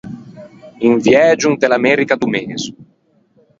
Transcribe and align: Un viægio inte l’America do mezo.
Un 0.87 0.93
viægio 1.07 1.47
inte 1.53 1.65
l’America 1.71 2.15
do 2.19 2.27
mezo. 2.35 2.71